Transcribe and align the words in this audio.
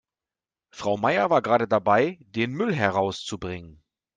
Frau 0.71 0.97
Meier 0.97 1.29
war 1.29 1.43
gerade 1.43 1.67
dabei, 1.67 2.17
den 2.21 2.53
Müll 2.53 2.73
herauszubringen. 2.73 3.83